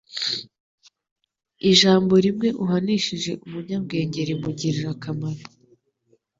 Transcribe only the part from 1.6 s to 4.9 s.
Ijambo rimwe uhanishije umunyabwenge rimugirira